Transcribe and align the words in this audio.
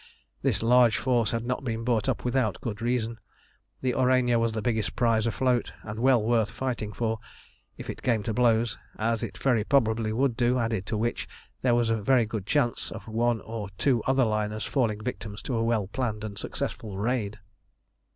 This 0.41 0.63
large 0.63 0.97
force 0.97 1.29
had 1.29 1.45
not 1.45 1.63
been 1.63 1.83
brought 1.83 2.09
up 2.09 2.25
without 2.25 2.59
good 2.59 2.81
reason. 2.81 3.19
The 3.81 3.93
Aurania 3.93 4.39
was 4.39 4.53
the 4.53 4.61
biggest 4.63 4.95
prize 4.95 5.27
afloat, 5.27 5.73
and 5.83 5.99
well 5.99 6.23
worth 6.23 6.49
fighting 6.49 6.91
for, 6.91 7.19
if 7.77 7.87
it 7.87 8.01
came 8.01 8.23
to 8.23 8.33
blows, 8.33 8.79
as 8.97 9.21
it 9.21 9.37
very 9.37 9.63
probably 9.63 10.11
would 10.11 10.35
do; 10.35 10.57
added 10.57 10.87
to 10.87 10.97
which 10.97 11.27
there 11.61 11.75
was 11.75 11.91
a 11.91 12.01
very 12.01 12.25
good 12.25 12.47
chance 12.47 12.89
of 12.89 13.07
one 13.07 13.41
or 13.41 13.69
two 13.77 14.01
other 14.07 14.25
liners 14.25 14.65
falling 14.65 15.03
victims 15.03 15.39
to 15.43 15.55
a 15.55 15.63
well 15.63 15.85
planned 15.85 16.23
and 16.23 16.39
successful 16.39 16.97
raid. 16.97 17.37